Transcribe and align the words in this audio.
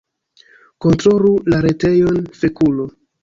"Kontrolu 0.85 1.33
la 1.55 1.59
retejon, 1.67 2.19
fekulo" 2.41 2.89